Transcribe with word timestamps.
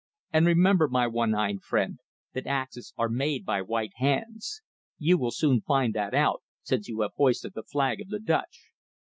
"And, 0.33 0.47
remember, 0.47 0.87
my 0.87 1.05
one 1.05 1.35
eyed 1.35 1.61
friend, 1.61 1.99
that 2.33 2.47
axes 2.47 2.91
are 2.97 3.07
made 3.07 3.45
by 3.45 3.61
white 3.61 3.91
hands. 3.97 4.63
You 4.97 5.19
will 5.19 5.29
soon 5.29 5.61
find 5.61 5.93
that 5.93 6.15
out, 6.15 6.41
since 6.63 6.87
you 6.87 7.01
have 7.01 7.13
hoisted 7.17 7.51
the 7.53 7.61
flag 7.61 8.01
of 8.01 8.07
the 8.09 8.17
Dutch." 8.19 8.71